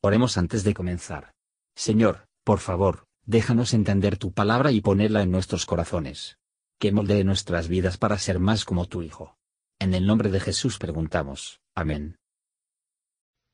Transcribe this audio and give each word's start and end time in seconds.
Oremos 0.00 0.38
antes 0.38 0.62
de 0.62 0.74
comenzar. 0.74 1.32
Señor, 1.74 2.28
por 2.44 2.60
favor, 2.60 3.06
déjanos 3.26 3.74
entender 3.74 4.16
tu 4.16 4.32
palabra 4.32 4.70
y 4.70 4.80
ponerla 4.80 5.22
en 5.22 5.32
nuestros 5.32 5.66
corazones. 5.66 6.38
Que 6.78 6.92
moldee 6.92 7.24
nuestras 7.24 7.66
vidas 7.66 7.96
para 7.98 8.16
ser 8.16 8.38
más 8.38 8.64
como 8.64 8.86
tu 8.86 9.02
Hijo. 9.02 9.36
En 9.80 9.94
el 9.94 10.06
nombre 10.06 10.30
de 10.30 10.38
Jesús 10.38 10.78
preguntamos. 10.78 11.60
Amén. 11.74 12.16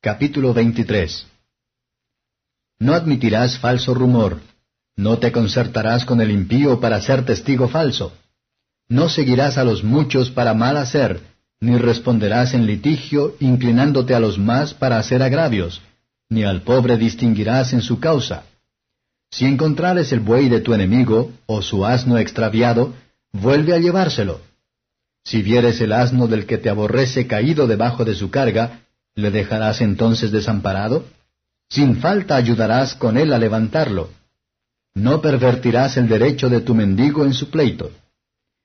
Capítulo 0.01 0.53
23 0.53 1.27
No 2.77 2.93
admitirás 2.93 3.57
falso 3.57 3.95
rumor. 3.95 4.39
No 4.95 5.17
te 5.17 5.31
concertarás 5.31 6.05
con 6.05 6.21
el 6.21 6.29
impío 6.29 6.79
para 6.79 7.01
ser 7.01 7.25
testigo 7.25 7.67
falso. 7.69 8.13
No 8.87 9.09
seguirás 9.09 9.57
a 9.57 9.63
los 9.63 9.83
muchos 9.83 10.29
para 10.29 10.53
mal 10.53 10.77
hacer, 10.77 11.21
ni 11.59 11.75
responderás 11.75 12.53
en 12.53 12.67
litigio 12.67 13.35
inclinándote 13.39 14.13
a 14.13 14.19
los 14.19 14.37
más 14.37 14.75
para 14.75 14.99
hacer 14.99 15.23
agravios 15.23 15.81
ni 16.29 16.43
al 16.43 16.61
pobre 16.61 16.97
distinguirás 16.97 17.73
en 17.73 17.81
su 17.81 17.99
causa. 17.99 18.43
Si 19.31 19.45
encontrares 19.45 20.11
el 20.11 20.19
buey 20.19 20.49
de 20.49 20.61
tu 20.61 20.73
enemigo, 20.73 21.31
o 21.45 21.61
su 21.61 21.85
asno 21.85 22.17
extraviado, 22.17 22.93
vuelve 23.33 23.73
a 23.73 23.79
llevárselo. 23.79 24.41
Si 25.23 25.41
vieres 25.41 25.81
el 25.81 25.91
asno 25.91 26.27
del 26.27 26.45
que 26.45 26.57
te 26.57 26.69
aborrece 26.69 27.27
caído 27.27 27.67
debajo 27.67 28.05
de 28.05 28.15
su 28.15 28.29
carga, 28.29 28.81
¿le 29.15 29.31
dejarás 29.31 29.81
entonces 29.81 30.31
desamparado? 30.31 31.05
Sin 31.69 31.97
falta 31.97 32.35
ayudarás 32.35 32.95
con 32.95 33.17
él 33.17 33.33
a 33.33 33.39
levantarlo. 33.39 34.09
No 34.93 35.21
pervertirás 35.21 35.97
el 35.97 36.07
derecho 36.07 36.47
de 36.49 36.61
tu 36.61 36.75
mendigo 36.75 37.25
en 37.25 37.33
su 37.33 37.49
pleito. 37.49 37.91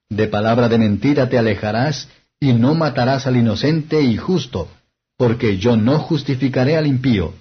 De 0.08 0.28
palabra 0.28 0.68
de 0.68 0.78
mentira 0.78 1.28
te 1.28 1.38
alejarás, 1.38 2.08
y 2.38 2.52
no 2.52 2.74
matarás 2.74 3.26
al 3.26 3.36
inocente 3.36 4.00
y 4.02 4.16
justo, 4.16 4.68
porque 5.16 5.58
yo 5.58 5.76
no 5.76 5.98
justificaré 5.98 6.76
al 6.76 6.86
impío. 6.86 7.34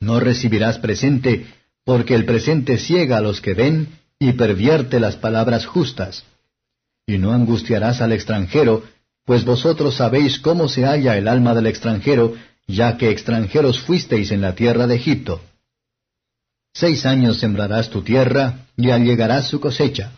No 0.00 0.20
recibirás 0.20 0.78
presente, 0.78 1.46
porque 1.84 2.14
el 2.14 2.24
presente 2.24 2.78
ciega 2.78 3.18
a 3.18 3.20
los 3.20 3.40
que 3.40 3.54
ven 3.54 3.88
y 4.18 4.32
pervierte 4.32 5.00
las 5.00 5.16
palabras 5.16 5.66
justas. 5.66 6.24
Y 7.06 7.18
no 7.18 7.32
angustiarás 7.32 8.00
al 8.00 8.12
extranjero, 8.12 8.84
pues 9.24 9.44
vosotros 9.44 9.96
sabéis 9.96 10.38
cómo 10.38 10.68
se 10.68 10.84
halla 10.84 11.16
el 11.16 11.28
alma 11.28 11.54
del 11.54 11.66
extranjero, 11.66 12.34
ya 12.66 12.96
que 12.96 13.10
extranjeros 13.10 13.80
fuisteis 13.80 14.30
en 14.32 14.40
la 14.40 14.54
tierra 14.54 14.86
de 14.86 14.96
Egipto. 14.96 15.40
Seis 16.74 17.06
años 17.06 17.38
sembrarás 17.38 17.88
tu 17.88 18.02
tierra, 18.02 18.66
y 18.76 18.90
allegarás 18.90 19.48
su 19.48 19.60
cosecha. 19.60 20.12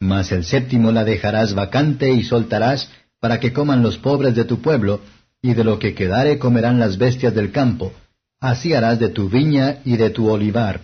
Mas 0.00 0.32
el 0.32 0.44
séptimo 0.44 0.90
la 0.90 1.04
dejarás 1.04 1.54
vacante 1.54 2.10
y 2.10 2.24
soltarás, 2.24 2.90
para 3.20 3.38
que 3.38 3.52
coman 3.52 3.82
los 3.82 3.98
pobres 3.98 4.34
de 4.34 4.44
tu 4.44 4.60
pueblo, 4.60 5.02
y 5.42 5.54
de 5.54 5.64
lo 5.64 5.78
que 5.78 5.94
quedare 5.94 6.38
comerán 6.38 6.80
las 6.80 6.98
bestias 6.98 7.34
del 7.34 7.52
campo, 7.52 7.92
así 8.40 8.74
harás 8.74 8.98
de 8.98 9.10
tu 9.10 9.28
viña 9.28 9.80
y 9.84 9.96
de 9.96 10.10
tu 10.10 10.28
olivar. 10.28 10.80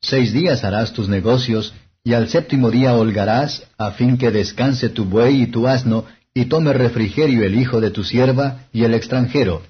Seis 0.00 0.32
días 0.32 0.64
harás 0.64 0.92
tus 0.92 1.08
negocios, 1.08 1.74
y 2.04 2.12
al 2.12 2.28
séptimo 2.28 2.70
día 2.70 2.94
holgarás, 2.94 3.66
a 3.78 3.92
fin 3.92 4.18
que 4.18 4.30
descanse 4.30 4.90
tu 4.90 5.06
buey 5.06 5.42
y 5.42 5.46
tu 5.46 5.66
asno, 5.66 6.04
y 6.34 6.46
tome 6.46 6.72
refrigerio 6.72 7.44
el 7.44 7.54
hijo 7.54 7.80
de 7.80 7.90
tu 7.90 8.04
sierva 8.04 8.66
y 8.72 8.84
el 8.84 8.92
extranjero. 8.92 9.62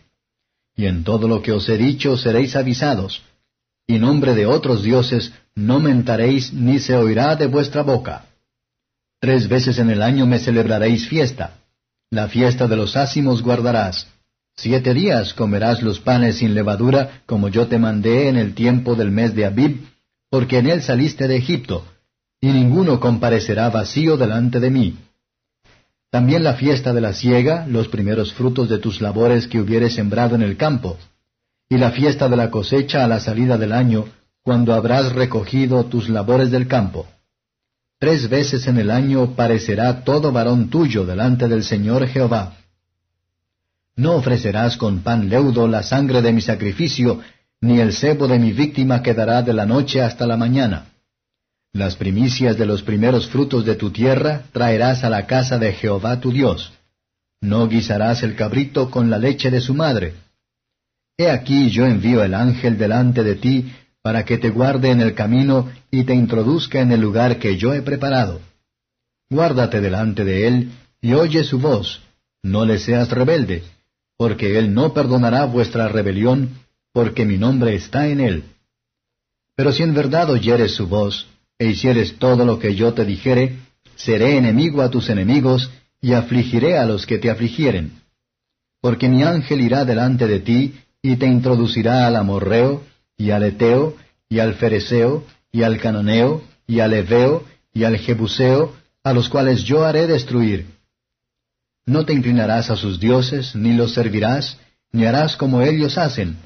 Y 0.77 0.87
en 0.87 1.05
todo 1.05 1.29
lo 1.29 1.43
que 1.43 1.53
os 1.53 1.69
he 1.69 1.79
dicho 1.79 2.17
seréis 2.17 2.57
avisados. 2.57 3.23
Y 3.87 3.99
nombre 3.99 4.35
de 4.35 4.47
otros 4.47 4.83
dioses 4.83 5.33
no 5.55 5.79
mentaréis 5.79 6.53
ni 6.53 6.81
se 6.81 6.97
oirá 6.97 7.37
de 7.37 7.47
vuestra 7.47 7.83
boca. 7.83 8.25
Tres 9.21 9.47
veces 9.47 9.79
en 9.79 9.91
el 9.91 10.03
año 10.03 10.27
me 10.27 10.39
celebraréis 10.39 11.07
fiesta. 11.07 11.59
La 12.11 12.29
fiesta 12.29 12.67
de 12.67 12.77
los 12.77 12.97
ácimos 12.97 13.43
guardarás. 13.43 14.09
Siete 14.57 14.95
días 14.95 15.35
comerás 15.35 15.83
los 15.83 16.01
panes 16.01 16.39
sin 16.39 16.55
levadura, 16.55 17.23
como 17.27 17.49
yo 17.49 17.67
te 17.67 17.79
mandé 17.79 18.29
en 18.29 18.37
el 18.37 18.55
tiempo 18.55 18.95
del 18.95 19.11
mes 19.11 19.35
de 19.35 19.47
Abib, 19.47 19.87
porque 20.31 20.59
en 20.59 20.69
él 20.69 20.83
saliste 20.83 21.27
de 21.27 21.37
Egipto, 21.37 21.85
y 22.41 22.49
ninguno 22.49 23.01
comparecerá 23.01 23.69
vacío 23.71 24.17
delante 24.17 24.61
de 24.61 24.71
mí. 24.71 24.99
También 26.11 26.45
la 26.45 26.55
fiesta 26.55 26.93
de 26.93 27.01
la 27.01 27.13
siega, 27.13 27.67
los 27.67 27.89
primeros 27.89 28.33
frutos 28.33 28.69
de 28.69 28.79
tus 28.79 29.01
labores 29.01 29.49
que 29.49 29.61
hubieres 29.61 29.95
sembrado 29.95 30.37
en 30.37 30.43
el 30.43 30.57
campo, 30.57 30.97
y 31.69 31.77
la 31.77 31.91
fiesta 31.91 32.29
de 32.29 32.37
la 32.37 32.51
cosecha 32.51 33.05
a 33.05 33.09
la 33.09 33.19
salida 33.19 33.59
del 33.59 33.73
año, 33.73 34.05
cuando 34.45 34.75
habrás 34.75 35.13
recogido 35.13 35.85
tus 35.87 36.09
labores 36.09 36.51
del 36.53 36.69
campo. 36.69 37.07
Tres 37.99 38.29
veces 38.29 38.67
en 38.69 38.79
el 38.79 38.91
año 38.91 39.35
parecerá 39.35 40.05
todo 40.05 40.31
varón 40.31 40.69
tuyo 40.69 41.05
delante 41.05 41.49
del 41.49 41.65
Señor 41.65 42.07
Jehová. 42.07 42.59
No 43.97 44.17
ofrecerás 44.17 44.77
con 44.77 45.01
pan 45.01 45.29
leudo 45.29 45.69
la 45.69 45.83
sangre 45.83 46.21
de 46.21 46.33
mi 46.33 46.41
sacrificio, 46.41 47.21
ni 47.61 47.81
el 47.81 47.93
cebo 47.93 48.27
de 48.27 48.39
mi 48.39 48.53
víctima 48.53 49.03
quedará 49.03 49.43
de 49.43 49.53
la 49.53 49.67
noche 49.67 50.03
hasta 50.03 50.27
la 50.27 50.37
mañana. 50.37 50.87
Las 51.73 51.97
primicias 51.97 52.57
de 52.57 52.67
los 52.67 52.83
primeros 52.83 53.29
frutos 53.29 53.65
de 53.65 53.75
tu 53.75 53.91
tierra 53.91 54.43
traerás 54.53 55.05
a 55.05 55.11
la 55.11 55.27
casa 55.27 55.59
de 55.59 55.73
Jehová 55.73 56.21
tu 56.21 56.33
Dios. 56.33 56.73
No 57.41 57.69
guisarás 57.69 58.23
el 58.23 58.37
cabrito 58.37 58.91
con 58.91 59.11
la 59.11 59.19
leche 59.19 59.51
de 59.51 59.61
su 59.61 59.75
madre. 59.75 60.15
He 61.17 61.31
aquí 61.31 61.71
yo 61.71 61.87
envío 61.87 62.23
el 62.23 62.35
ángel 62.35 62.79
delante 62.79 63.23
de 63.23 63.37
ti, 63.37 63.73
para 64.03 64.25
que 64.25 64.39
te 64.39 64.51
guarde 64.51 64.91
en 64.91 65.01
el 65.01 65.15
camino 65.15 65.71
y 65.91 66.05
te 66.05 66.15
introduzca 66.15 66.81
en 66.81 66.93
el 66.93 67.01
lugar 67.01 67.39
que 67.39 67.57
yo 67.57 67.73
he 67.73 67.83
preparado. 67.83 68.41
Guárdate 69.31 69.81
delante 69.81 70.25
de 70.25 70.47
él, 70.47 70.71
y 71.01 71.15
oye 71.15 71.45
su 71.45 71.59
voz, 71.59 72.03
no 72.43 72.65
le 72.65 72.79
seas 72.79 73.11
rebelde, 73.11 73.63
porque 74.25 74.59
él 74.59 74.73
no 74.73 74.95
perdonará 74.95 75.45
vuestra 75.45 75.87
rebelión, 75.87 76.49
porque 76.95 77.27
mi 77.27 77.37
nombre 77.37 77.75
está 77.75 78.09
en 78.09 78.21
él. 78.21 78.45
Pero 79.55 79.71
si 79.71 79.83
en 79.83 79.93
verdad 79.93 80.31
oyeres 80.31 80.75
su 80.75 80.87
voz, 80.87 81.27
e 81.59 81.67
hicieres 81.67 82.17
todo 82.17 82.47
lo 82.47 82.59
que 82.59 82.75
yo 82.75 82.95
te 82.95 83.05
dijere, 83.05 83.59
seré 83.97 84.39
enemigo 84.39 84.81
a 84.81 84.89
tus 84.89 85.11
enemigos, 85.11 85.71
y 86.01 86.15
afligiré 86.15 86.79
a 86.79 86.87
los 86.87 87.05
que 87.05 87.19
te 87.19 87.29
afligieren. 87.29 88.01
Porque 88.81 89.11
mi 89.11 89.23
ángel 89.23 89.61
irá 89.61 89.85
delante 89.85 90.27
de 90.27 90.41
ti, 90.41 90.75
y 91.03 91.17
te 91.17 91.27
introducirá 91.27 92.07
al 92.07 92.17
amorreo, 92.17 92.83
y 93.19 93.29
al 93.29 93.43
eteo, 93.43 93.95
y 94.31 94.39
al 94.39 94.55
fereceo, 94.55 95.27
y 95.53 95.65
al 95.65 95.79
cananeo, 95.79 96.43
y 96.67 96.81
al 96.81 96.95
heveo, 96.95 97.45
y 97.75 97.85
al 97.85 97.99
jebuseo, 97.99 98.75
a 99.03 99.13
los 99.13 99.29
cuales 99.29 99.65
yo 99.65 99.85
haré 99.85 100.07
destruir 100.07 100.74
no 101.87 102.05
te 102.07 102.13
inclinarás 102.13 102.71
a 102.71 102.77
sus 102.77 102.99
dioses, 102.99 103.55
ni 103.55 103.75
los 103.75 103.93
servirás, 103.95 104.59
ni 104.93 105.05
harás 105.05 105.37
como 105.37 105.63
ellos 105.63 105.99
hacen. 105.99 106.37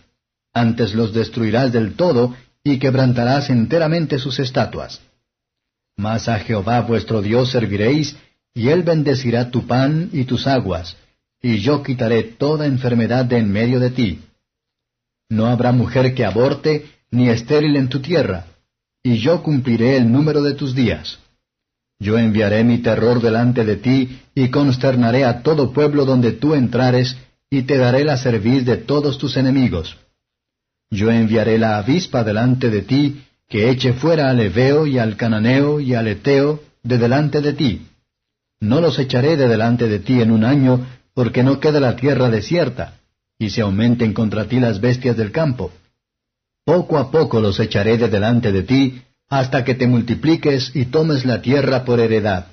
Antes 0.53 0.94
los 0.94 1.12
destruirás 1.12 1.72
del 1.72 1.94
todo, 1.94 2.34
y 2.65 2.78
quebrantarás 2.78 3.50
enteramente 3.50 4.19
sus 4.19 4.38
estatuas. 4.41 5.00
Mas 5.97 6.28
a 6.28 6.38
Jehová 6.41 6.81
vuestro 6.82 7.22
Dios 7.22 7.50
serviréis, 7.50 8.16
y 8.54 8.69
él 8.69 8.82
bendecirá 8.82 9.50
tu 9.50 9.66
pan 9.66 10.10
y 10.12 10.25
tus 10.25 10.47
aguas, 10.47 10.97
y 11.41 11.59
yo 11.59 11.82
quitaré 11.82 12.25
toda 12.25 12.66
enfermedad 12.66 13.25
de 13.25 13.38
en 13.38 13.53
medio 13.53 13.78
de 13.78 13.91
ti. 13.91 14.21
No 15.28 15.47
habrá 15.47 15.72
mujer 15.72 16.15
que 16.15 16.25
aborte, 16.25 16.91
ni 17.10 17.28
estéril 17.28 17.77
en 17.77 17.88
tu 17.88 18.00
tierra, 18.00 18.47
y 19.03 19.19
yo 19.19 19.43
cumpliré 19.43 19.97
el 19.97 20.10
número 20.10 20.43
de 20.43 20.54
tus 20.54 20.75
días. 20.75 21.19
Yo 22.00 22.16
enviaré 22.19 22.62
mi 22.62 22.78
terror 22.78 23.20
delante 23.20 23.64
de 23.64 23.76
ti, 23.76 24.20
y 24.34 24.50
consternaré 24.50 25.25
a 25.25 25.42
todo 25.42 25.72
pueblo 25.72 26.04
donde 26.04 26.32
tú 26.32 26.54
entrares, 26.54 27.16
y 27.50 27.62
te 27.62 27.76
daré 27.76 28.04
la 28.04 28.16
cerviz 28.16 28.64
de 28.64 28.76
todos 28.76 29.19
tus 29.19 29.36
enemigos. 29.36 29.97
Yo 30.91 31.10
enviaré 31.10 31.59
la 31.59 31.78
avispa 31.78 32.22
delante 32.22 32.70
de 32.70 32.82
ti, 32.82 33.22
que 33.48 33.70
eche 33.70 33.94
fuera 33.94 34.31
al 34.31 34.41
Eveo 34.41 34.86
y 34.86 34.98
al 34.98 35.16
Cananeo 35.16 35.81
y 35.81 35.94
al 35.94 36.06
Eteo 36.09 36.60
de 36.82 36.98
delante 36.98 37.41
de 37.41 37.53
ti. 37.54 37.86
No 38.60 38.80
los 38.80 38.98
echaré 38.98 39.36
de 39.36 39.48
delante 39.48 39.88
de 39.88 39.98
ti 39.98 40.20
en 40.20 40.30
un 40.30 40.44
año, 40.44 40.86
porque 41.15 41.42
no 41.42 41.59
queda 41.59 41.80
la 41.80 41.97
tierra 41.97 42.30
desierta, 42.30 42.98
y 43.39 43.50
se 43.50 43.62
aumenten 43.62 44.12
contra 44.12 44.47
ti 44.47 44.60
las 44.60 44.80
bestias 44.80 45.16
del 45.16 45.33
campo. 45.33 45.72
Poco 46.65 46.98
a 46.98 47.10
poco 47.10 47.41
los 47.41 47.59
echaré 47.60 47.97
de 47.97 48.09
delante 48.09 48.53
de 48.53 48.62
ti, 48.62 49.03
hasta 49.28 49.65
que 49.65 49.75
te 49.75 49.86
multipliques 49.86 50.72
y 50.75 50.86
tomes 50.86 51.25
la 51.25 51.42
tierra 51.42 51.84
por 51.84 52.01
heredad. 52.01 52.47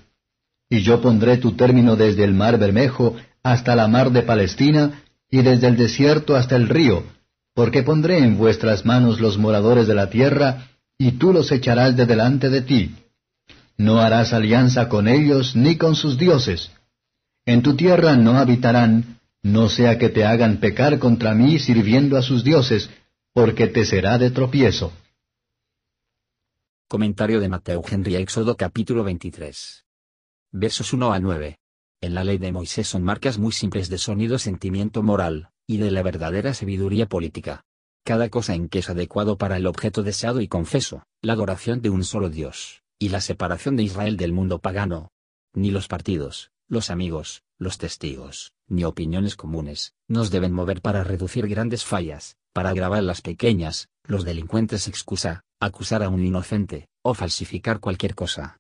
Y 0.70 0.82
yo 0.82 1.02
pondré 1.02 1.38
tu 1.38 1.54
término 1.54 1.96
desde 1.96 2.24
el 2.24 2.34
mar 2.34 2.58
Bermejo 2.58 3.16
hasta 3.44 3.76
la 3.76 3.88
mar 3.88 4.12
de 4.12 4.24
Palestina, 4.24 5.04
y 5.30 5.42
desde 5.42 5.68
el 5.68 5.78
desierto 5.78 6.36
hasta 6.36 6.56
el 6.56 6.70
río, 6.70 7.04
porque 7.54 7.84
pondré 7.84 8.20
en 8.20 8.38
vuestras 8.38 8.86
manos 8.86 9.20
los 9.20 9.38
moradores 9.38 9.88
de 9.88 9.96
la 9.96 10.10
tierra, 10.10 10.68
y 10.98 11.14
tú 11.14 11.34
los 11.34 11.52
echarás 11.52 11.96
de 11.96 12.06
delante 12.06 12.50
de 12.50 12.62
ti. 12.62 12.96
No 13.78 14.00
harás 14.00 14.34
alianza 14.34 14.88
con 14.88 15.08
ellos 15.08 15.56
ni 15.56 15.76
con 15.76 15.96
sus 15.96 16.18
dioses. 16.18 16.72
En 17.46 17.62
tu 17.62 17.76
tierra 17.76 18.16
no 18.16 18.38
habitarán, 18.38 19.20
no 19.44 19.70
sea 19.70 19.98
que 20.00 20.10
te 20.10 20.26
hagan 20.26 20.58
pecar 20.58 20.98
contra 20.98 21.36
mí 21.36 21.60
sirviendo 21.60 22.18
a 22.18 22.22
sus 22.22 22.44
dioses, 22.44 22.90
porque 23.34 23.68
te 23.68 23.86
será 23.86 24.18
de 24.18 24.32
tropiezo. 24.32 24.92
Comentario 26.88 27.40
de 27.40 27.50
Mateo 27.50 27.82
Henry 27.90 28.16
Éxodo 28.16 28.56
capítulo 28.56 29.04
23. 29.04 29.86
Versos 30.52 30.94
1 30.94 31.14
a 31.14 31.20
9. 31.20 31.58
En 32.00 32.14
la 32.14 32.24
ley 32.24 32.38
de 32.38 32.52
Moisés 32.52 32.88
son 32.88 33.02
marcas 33.02 33.40
muy 33.40 33.54
simples 33.54 33.90
de 33.90 33.98
sonido 33.98 34.38
sentimiento 34.38 35.02
moral, 35.02 35.50
y 35.66 35.78
de 35.78 35.90
la 35.90 36.04
verdadera 36.04 36.54
sabiduría 36.54 37.08
política. 37.08 37.66
cada 38.04 38.30
cosa 38.30 38.54
en 38.54 38.70
que 38.70 38.80
es 38.80 38.90
adecuado 38.92 39.40
para 39.40 39.58
el 39.58 39.66
objeto 39.66 40.04
deseado 40.04 40.42
y 40.42 40.48
confeso, 40.48 41.08
la 41.24 41.34
adoración 41.34 41.82
de 41.82 41.90
un 41.90 42.04
solo 42.04 42.30
Dios, 42.30 42.84
y 43.00 43.10
la 43.10 43.20
separación 43.20 43.76
de 43.78 43.82
Israel 43.82 44.16
del 44.16 44.32
mundo 44.32 44.60
pagano. 44.60 45.10
Ni 45.56 45.72
los 45.72 45.88
partidos, 45.88 46.52
los 46.68 46.92
amigos, 46.92 47.42
los 47.58 47.80
testigos, 47.80 48.54
ni 48.68 48.84
opiniones 48.84 49.36
comunes, 49.36 49.96
nos 50.08 50.30
deben 50.30 50.54
mover 50.54 50.84
para 50.84 51.04
reducir 51.04 51.48
grandes 51.48 51.84
fallas, 51.84 52.38
para 52.54 52.70
agravar 52.70 53.02
las 53.02 53.22
pequeñas, 53.22 53.90
los 54.08 54.24
delincuentes 54.24 54.88
excusa, 54.88 55.42
acusar 55.60 56.04
a 56.04 56.10
un 56.10 56.24
inocente, 56.24 56.88
o 57.04 57.14
falsificar 57.14 57.80
cualquier 57.80 58.16
cosa. 58.16 58.58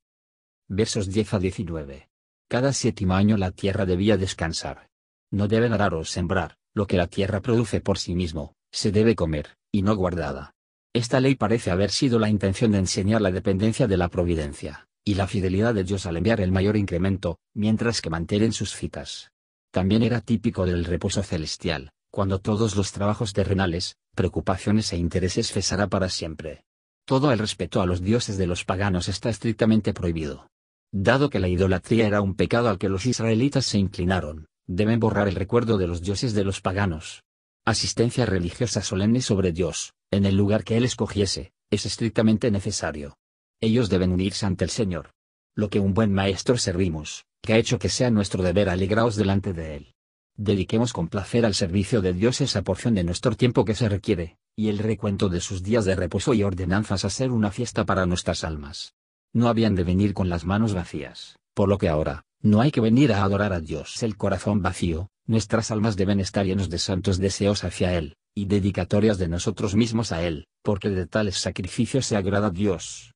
Versos 0.67 1.09
10 1.09 1.33
a 1.35 1.39
19. 1.39 2.09
Cada 2.47 2.73
séptimo 2.73 3.13
año 3.13 3.37
la 3.37 3.51
tierra 3.51 3.85
debía 3.85 4.17
descansar. 4.17 4.89
No 5.31 5.47
deben 5.47 5.73
arar 5.73 5.93
o 5.93 6.05
sembrar, 6.05 6.57
lo 6.73 6.87
que 6.87 6.97
la 6.97 7.07
tierra 7.07 7.41
produce 7.41 7.81
por 7.81 7.97
sí 7.97 8.15
mismo, 8.15 8.53
se 8.71 8.91
debe 8.91 9.15
comer, 9.15 9.55
y 9.71 9.81
no 9.81 9.95
guardada. 9.95 10.53
Esta 10.93 11.19
ley 11.19 11.35
parece 11.35 11.71
haber 11.71 11.91
sido 11.91 12.19
la 12.19 12.29
intención 12.29 12.71
de 12.71 12.79
enseñar 12.79 13.21
la 13.21 13.31
dependencia 13.31 13.87
de 13.87 13.97
la 13.97 14.09
providencia, 14.09 14.87
y 15.03 15.15
la 15.15 15.27
fidelidad 15.27 15.73
de 15.73 15.83
Dios 15.83 16.05
al 16.05 16.17
enviar 16.17 16.41
el 16.41 16.51
mayor 16.51 16.77
incremento, 16.77 17.37
mientras 17.53 18.01
que 18.01 18.09
mantienen 18.09 18.53
sus 18.53 18.75
citas. 18.75 19.31
También 19.71 20.03
era 20.03 20.21
típico 20.21 20.65
del 20.65 20.85
reposo 20.85 21.21
celestial, 21.21 21.91
cuando 22.15 22.39
todos 22.39 22.77
los 22.77 22.93
trabajos 22.93 23.33
terrenales, 23.33 23.97
preocupaciones 24.15 24.93
e 24.93 24.97
intereses 24.97 25.51
cesará 25.51 25.87
para 25.87 26.07
siempre. 26.07 26.63
Todo 27.03 27.33
el 27.33 27.37
respeto 27.37 27.81
a 27.81 27.85
los 27.85 28.01
dioses 28.01 28.37
de 28.37 28.47
los 28.47 28.63
paganos 28.63 29.09
está 29.09 29.29
estrictamente 29.29 29.93
prohibido. 29.93 30.47
Dado 30.93 31.29
que 31.29 31.39
la 31.39 31.49
idolatría 31.49 32.07
era 32.07 32.21
un 32.21 32.33
pecado 32.33 32.69
al 32.69 32.77
que 32.77 32.87
los 32.87 33.05
israelitas 33.05 33.65
se 33.65 33.79
inclinaron, 33.79 34.45
deben 34.65 35.01
borrar 35.01 35.27
el 35.27 35.35
recuerdo 35.35 35.77
de 35.77 35.87
los 35.87 36.01
dioses 36.01 36.33
de 36.33 36.45
los 36.45 36.61
paganos, 36.61 37.25
asistencia 37.65 38.25
religiosa 38.25 38.81
solemne 38.81 39.19
sobre 39.19 39.51
Dios, 39.51 39.93
en 40.09 40.25
el 40.25 40.37
lugar 40.37 40.63
que 40.63 40.77
Él 40.77 40.85
escogiese, 40.85 41.51
es 41.69 41.85
estrictamente 41.85 42.49
necesario. 42.49 43.17
Ellos 43.59 43.89
deben 43.89 44.13
unirse 44.13 44.45
ante 44.45 44.63
el 44.63 44.69
Señor. 44.69 45.11
Lo 45.53 45.69
que 45.69 45.81
un 45.81 45.93
buen 45.93 46.13
maestro 46.13 46.57
servimos, 46.57 47.25
que 47.41 47.51
ha 47.51 47.57
hecho 47.57 47.77
que 47.77 47.89
sea 47.89 48.09
nuestro 48.09 48.41
deber 48.41 48.69
alegraos 48.69 49.17
delante 49.17 49.51
de 49.51 49.75
Él. 49.75 49.94
Dediquemos 50.37 50.91
con 50.91 51.07
placer 51.07 51.45
al 51.45 51.53
servicio 51.53 52.01
de 52.01 52.11
Dios 52.11 52.41
esa 52.41 52.61
porción 52.61 52.93
de 52.93 53.05
nuestro 53.05 53.35
tiempo 53.37 53.63
que 53.63 53.73
se 53.73 53.87
requiere, 53.87 54.37
y 54.57 54.67
el 54.67 54.79
recuento 54.79 55.29
de 55.29 55.39
sus 55.39 55.63
días 55.63 55.85
de 55.85 55.95
reposo 55.95 56.33
y 56.33 56.43
ordenanzas 56.43 57.05
a 57.05 57.09
ser 57.09 57.31
una 57.31 57.51
fiesta 57.51 57.85
para 57.85 58.05
nuestras 58.05 58.43
almas. 58.43 58.93
No 59.33 59.47
habían 59.47 59.75
de 59.75 59.85
venir 59.85 60.13
con 60.13 60.27
las 60.27 60.43
manos 60.43 60.73
vacías, 60.73 61.37
por 61.53 61.69
lo 61.69 61.77
que 61.77 61.87
ahora, 61.87 62.25
no 62.41 62.59
hay 62.59 62.71
que 62.71 62.81
venir 62.81 63.13
a 63.13 63.23
adorar 63.23 63.53
a 63.53 63.61
Dios 63.61 64.03
el 64.03 64.17
corazón 64.17 64.61
vacío, 64.61 65.07
nuestras 65.25 65.71
almas 65.71 65.95
deben 65.95 66.19
estar 66.19 66.45
llenos 66.45 66.69
de 66.69 66.79
santos 66.79 67.17
deseos 67.17 67.63
hacia 67.63 67.93
Él, 67.93 68.17
y 68.35 68.45
dedicatorias 68.45 69.17
de 69.17 69.29
nosotros 69.29 69.73
mismos 69.73 70.11
a 70.11 70.21
Él, 70.21 70.47
porque 70.61 70.89
de 70.89 71.07
tales 71.07 71.37
sacrificios 71.37 72.05
se 72.05 72.17
agrada 72.17 72.49
Dios. 72.49 73.13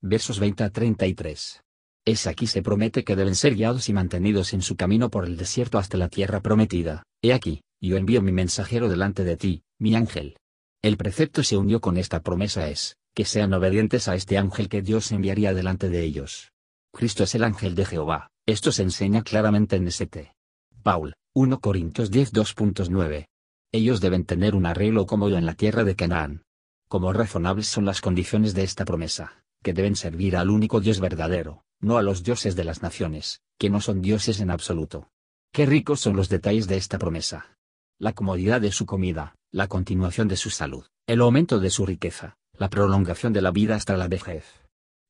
Versos 0.00 0.38
20 0.38 0.62
a 0.62 0.70
33. 0.70 1.63
Es 2.06 2.26
aquí 2.26 2.46
se 2.46 2.60
promete 2.60 3.02
que 3.02 3.16
deben 3.16 3.34
ser 3.34 3.54
guiados 3.54 3.88
y 3.88 3.94
mantenidos 3.94 4.52
en 4.52 4.60
su 4.60 4.76
camino 4.76 5.10
por 5.10 5.24
el 5.24 5.38
desierto 5.38 5.78
hasta 5.78 5.96
la 5.96 6.10
tierra 6.10 6.40
prometida. 6.40 7.02
He 7.22 7.32
aquí, 7.32 7.62
yo 7.80 7.96
envío 7.96 8.20
mi 8.20 8.30
mensajero 8.30 8.90
delante 8.90 9.24
de 9.24 9.38
ti, 9.38 9.62
mi 9.78 9.94
ángel. 9.94 10.36
El 10.82 10.98
precepto 10.98 11.42
se 11.42 11.56
unió 11.56 11.80
con 11.80 11.96
esta 11.96 12.20
promesa 12.20 12.68
es, 12.68 12.98
que 13.14 13.24
sean 13.24 13.54
obedientes 13.54 14.06
a 14.08 14.16
este 14.16 14.36
ángel 14.36 14.68
que 14.68 14.82
Dios 14.82 15.12
enviaría 15.12 15.54
delante 15.54 15.88
de 15.88 16.02
ellos. 16.02 16.52
Cristo 16.92 17.24
es 17.24 17.34
el 17.34 17.42
ángel 17.42 17.74
de 17.74 17.86
Jehová, 17.86 18.28
esto 18.44 18.70
se 18.70 18.82
enseña 18.82 19.22
claramente 19.22 19.76
en 19.76 19.88
St. 19.88 20.34
Paul, 20.82 21.14
1 21.34 21.60
Corintios 21.60 22.10
10 22.10 22.34
2.9. 22.34 23.28
Ellos 23.72 24.02
deben 24.02 24.26
tener 24.26 24.54
un 24.54 24.66
arreglo 24.66 25.06
cómodo 25.06 25.38
en 25.38 25.46
la 25.46 25.54
tierra 25.54 25.84
de 25.84 25.96
Canaán. 25.96 26.42
Como 26.86 27.14
razonables 27.14 27.66
son 27.66 27.86
las 27.86 28.02
condiciones 28.02 28.52
de 28.52 28.62
esta 28.62 28.84
promesa, 28.84 29.42
que 29.62 29.72
deben 29.72 29.96
servir 29.96 30.36
al 30.36 30.50
único 30.50 30.80
Dios 30.80 31.00
verdadero, 31.00 31.63
no 31.80 31.98
a 31.98 32.02
los 32.02 32.22
dioses 32.22 32.56
de 32.56 32.64
las 32.64 32.82
naciones, 32.82 33.42
que 33.58 33.70
no 33.70 33.80
son 33.80 34.02
dioses 34.02 34.40
en 34.40 34.50
absoluto. 34.50 35.10
Qué 35.52 35.66
ricos 35.66 36.00
son 36.00 36.16
los 36.16 36.28
detalles 36.28 36.66
de 36.66 36.76
esta 36.76 36.98
promesa. 36.98 37.56
La 37.98 38.12
comodidad 38.12 38.60
de 38.60 38.72
su 38.72 38.86
comida, 38.86 39.36
la 39.52 39.68
continuación 39.68 40.26
de 40.26 40.36
su 40.36 40.50
salud, 40.50 40.84
el 41.06 41.20
aumento 41.20 41.60
de 41.60 41.70
su 41.70 41.86
riqueza, 41.86 42.36
la 42.58 42.68
prolongación 42.68 43.32
de 43.32 43.42
la 43.42 43.50
vida 43.50 43.76
hasta 43.76 43.96
la 43.96 44.08
vejez. 44.08 44.44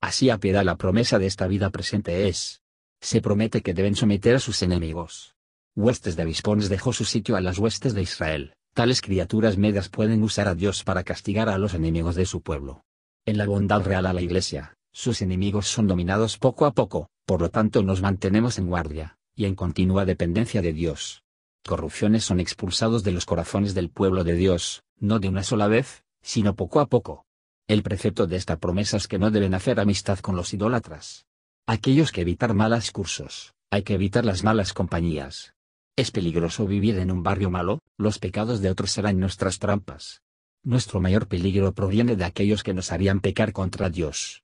Así 0.00 0.28
a 0.28 0.38
piedad 0.38 0.64
la 0.64 0.76
promesa 0.76 1.18
de 1.18 1.26
esta 1.26 1.46
vida 1.46 1.70
presente 1.70 2.28
es, 2.28 2.60
se 3.00 3.20
promete 3.20 3.62
que 3.62 3.74
deben 3.74 3.96
someter 3.96 4.34
a 4.34 4.40
sus 4.40 4.62
enemigos. 4.62 5.34
Huestes 5.76 6.16
de 6.16 6.22
avispones 6.22 6.68
dejó 6.68 6.92
su 6.92 7.04
sitio 7.04 7.36
a 7.36 7.40
las 7.40 7.58
huestes 7.58 7.94
de 7.94 8.02
Israel, 8.02 8.54
tales 8.74 9.00
criaturas 9.00 9.56
medas 9.56 9.88
pueden 9.88 10.22
usar 10.22 10.48
a 10.48 10.54
Dios 10.54 10.84
para 10.84 11.04
castigar 11.04 11.48
a 11.48 11.58
los 11.58 11.74
enemigos 11.74 12.16
de 12.16 12.26
su 12.26 12.42
pueblo. 12.42 12.84
En 13.24 13.38
la 13.38 13.46
bondad 13.46 13.82
real 13.82 14.06
a 14.06 14.12
la 14.12 14.20
Iglesia, 14.20 14.76
sus 14.94 15.22
enemigos 15.22 15.66
son 15.66 15.88
dominados 15.88 16.38
poco 16.38 16.66
a 16.66 16.72
poco, 16.72 17.08
por 17.26 17.42
lo 17.42 17.50
tanto 17.50 17.82
nos 17.82 18.00
mantenemos 18.00 18.58
en 18.58 18.68
guardia, 18.68 19.18
y 19.34 19.44
en 19.44 19.56
continua 19.56 20.04
dependencia 20.04 20.62
de 20.62 20.72
Dios. 20.72 21.24
Corrupciones 21.66 22.24
son 22.24 22.38
expulsados 22.38 23.02
de 23.02 23.10
los 23.10 23.26
corazones 23.26 23.74
del 23.74 23.90
pueblo 23.90 24.22
de 24.22 24.34
Dios, 24.34 24.84
no 25.00 25.18
de 25.18 25.28
una 25.28 25.42
sola 25.42 25.66
vez, 25.66 26.04
sino 26.22 26.54
poco 26.54 26.78
a 26.78 26.86
poco. 26.86 27.26
El 27.66 27.82
precepto 27.82 28.28
de 28.28 28.36
esta 28.36 28.58
promesa 28.58 28.96
es 28.96 29.08
que 29.08 29.18
no 29.18 29.32
deben 29.32 29.54
hacer 29.54 29.80
amistad 29.80 30.20
con 30.20 30.36
los 30.36 30.54
idólatras. 30.54 31.26
Aquellos 31.66 32.12
que 32.12 32.20
evitar 32.20 32.54
malas 32.54 32.92
cursos, 32.92 33.52
hay 33.70 33.82
que 33.82 33.94
evitar 33.94 34.24
las 34.24 34.44
malas 34.44 34.72
compañías. 34.72 35.54
Es 35.96 36.12
peligroso 36.12 36.66
vivir 36.68 36.98
en 36.98 37.10
un 37.10 37.24
barrio 37.24 37.50
malo, 37.50 37.80
los 37.98 38.20
pecados 38.20 38.60
de 38.60 38.70
otros 38.70 38.92
serán 38.92 39.18
nuestras 39.18 39.58
trampas. 39.58 40.22
Nuestro 40.62 41.00
mayor 41.00 41.26
peligro 41.26 41.74
proviene 41.74 42.14
de 42.14 42.24
aquellos 42.24 42.62
que 42.62 42.74
nos 42.74 42.92
harían 42.92 43.18
pecar 43.20 43.52
contra 43.52 43.90
Dios. 43.90 44.43